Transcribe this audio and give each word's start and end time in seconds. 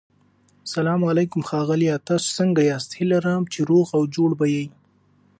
سلام 0.73 1.01
علیکم 1.09 1.41
ښاغلیه 1.49 1.95
تاسو 2.07 2.27
سنګه 2.37 2.63
یاست 2.69 2.89
هيله 2.97 3.11
لرم 3.21 3.43
چی 3.53 3.59
روغ 3.69 3.87
او 3.97 4.03
جوړ 4.15 4.29
به 4.39 4.45
يي 4.55 4.65